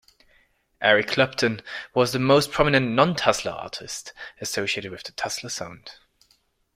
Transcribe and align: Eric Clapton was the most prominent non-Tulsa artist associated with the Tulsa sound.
Eric 0.81 1.09
Clapton 1.09 1.61
was 1.93 2.11
the 2.11 2.17
most 2.17 2.51
prominent 2.51 2.89
non-Tulsa 2.93 3.51
artist 3.53 4.13
associated 4.39 4.89
with 4.89 5.03
the 5.03 5.11
Tulsa 5.11 5.47
sound. 5.47 5.91